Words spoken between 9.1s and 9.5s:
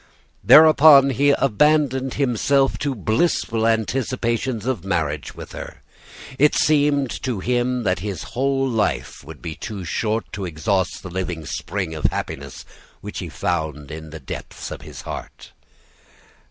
would